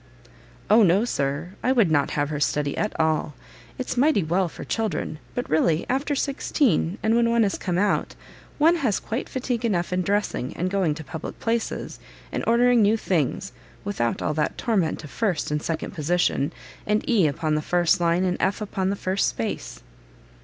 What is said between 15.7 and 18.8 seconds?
position, and E upon the first line, and F